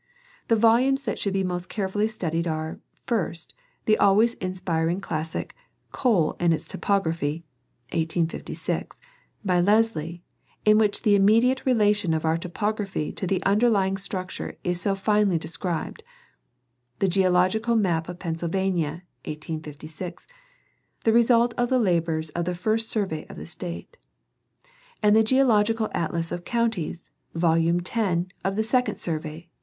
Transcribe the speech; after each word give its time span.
The 0.47 0.55
volumes 0.55 1.03
that 1.03 1.19
should 1.19 1.33
be 1.33 1.43
most 1.43 1.69
carefully 1.69 2.07
studied 2.07 2.47
are, 2.47 2.79
first, 3.05 3.53
the 3.85 3.99
always 3.99 4.33
inspir 4.37 4.89
ing 4.89 4.99
classic, 4.99 5.53
"Coal 5.91 6.35
and 6.39 6.51
its 6.51 6.67
Topography" 6.67 7.45
(1856), 7.93 8.99
by 9.45 9.61
Lesley, 9.61 10.23
in 10.65 10.79
which 10.79 11.03
the 11.03 11.13
immediate 11.15 11.67
relation 11.67 12.15
of 12.15 12.25
our 12.25 12.35
topography 12.35 13.11
to 13.11 13.27
the 13.27 13.43
under 13.43 13.69
lying 13.69 13.95
structure 13.95 14.57
is 14.63 14.81
so 14.81 14.95
finely 14.95 15.37
described; 15.37 16.01
the 16.97 17.07
Geological 17.07 17.75
Map 17.75 18.09
of 18.09 18.17
Pennsylvania 18.17 19.03
(1856), 19.25 20.25
the 21.03 21.13
result 21.13 21.53
of 21.59 21.69
the 21.69 21.77
labors 21.77 22.29
of 22.31 22.45
the 22.45 22.55
first 22.55 22.89
survey 22.89 23.27
of 23.29 23.37
the 23.37 23.45
state; 23.45 23.97
and 25.03 25.15
the 25.15 25.23
Geological 25.23 25.91
Atlas 25.93 26.31
of 26.31 26.43
Counties, 26.43 27.11
Volume 27.35 27.79
X 27.87 28.29
of 28.43 28.55
the 28.55 28.63
second 28.63 28.97
survey 28.99 29.45
(1885). 29.45 29.49